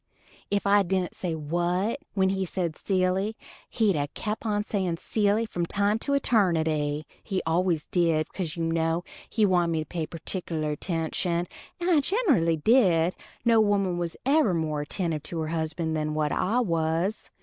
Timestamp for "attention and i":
10.71-11.99